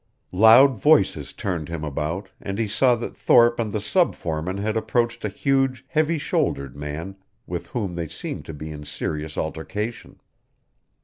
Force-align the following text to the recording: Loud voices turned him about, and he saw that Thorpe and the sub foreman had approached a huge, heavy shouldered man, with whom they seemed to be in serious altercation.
Loud 0.33 0.73
voices 0.75 1.31
turned 1.31 1.69
him 1.69 1.83
about, 1.83 2.27
and 2.41 2.57
he 2.57 2.67
saw 2.67 2.95
that 2.95 3.15
Thorpe 3.15 3.59
and 3.59 3.71
the 3.71 3.79
sub 3.79 4.15
foreman 4.15 4.57
had 4.57 4.75
approached 4.75 5.23
a 5.23 5.29
huge, 5.29 5.85
heavy 5.89 6.17
shouldered 6.17 6.75
man, 6.75 7.17
with 7.45 7.67
whom 7.67 7.93
they 7.93 8.07
seemed 8.07 8.45
to 8.45 8.53
be 8.55 8.71
in 8.71 8.83
serious 8.83 9.37
altercation. 9.37 10.19